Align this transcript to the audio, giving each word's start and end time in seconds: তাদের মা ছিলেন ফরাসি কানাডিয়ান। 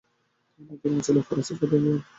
তাদের 0.69 0.91
মা 0.93 1.01
ছিলেন 1.05 1.23
ফরাসি 1.27 1.53
কানাডিয়ান। 1.59 1.99